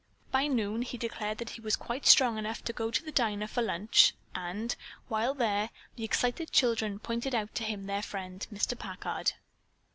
By 0.31 0.47
noon 0.47 0.81
he 0.81 0.97
declared 0.97 1.37
that 1.37 1.51
he 1.51 1.61
was 1.61 1.75
quite 1.75 2.07
strong 2.07 2.39
enough 2.39 2.63
to 2.63 2.73
go 2.73 2.89
to 2.89 3.03
the 3.03 3.11
diner 3.11 3.45
for 3.45 3.61
lunch, 3.61 4.15
and, 4.33 4.75
while 5.09 5.35
there, 5.35 5.69
the 5.95 6.03
excited 6.03 6.51
children 6.51 6.97
pointed 6.97 7.35
out 7.35 7.53
to 7.53 7.63
him 7.63 7.85
their 7.85 8.01
friend 8.01 8.47
Mr. 8.51 8.75
Packard. 8.79 9.33